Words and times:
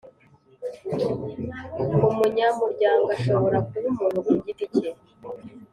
Umunyamuryango 2.09 3.07
ashobora 3.15 3.57
kuba 3.69 3.85
umuntu 3.91 4.17
kugiti 4.27 4.65
cye 4.75 4.89